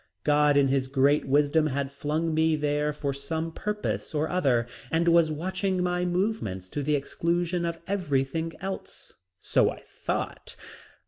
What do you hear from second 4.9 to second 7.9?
was watching my movements to the exclusion of